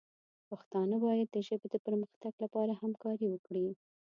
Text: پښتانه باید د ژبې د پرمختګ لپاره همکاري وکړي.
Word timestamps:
پښتانه 0.49 0.95
باید 1.05 1.27
د 1.31 1.37
ژبې 1.47 1.67
د 1.71 1.75
پرمختګ 1.85 2.33
لپاره 2.43 2.71
همکاري 2.83 3.27
وکړي. 3.29 3.67